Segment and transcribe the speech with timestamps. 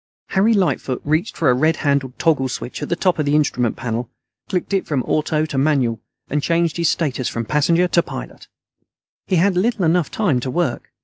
[0.29, 3.75] Harry Lightfoot reached for a red handled toggle switch at the top of the instrument
[3.75, 4.09] panel,
[4.49, 8.47] clicked it from AUTO to MANUAL, and changed his status from passenger to pilot.
[9.27, 10.91] He had little enough time to work.